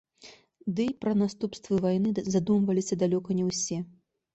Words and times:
Дый 0.79 0.89
пра 1.05 1.13
наступствы 1.23 1.73
вайны 1.85 2.27
задумваліся 2.39 2.93
далёка 3.07 3.29
не 3.41 3.45
ўсё. 3.57 3.77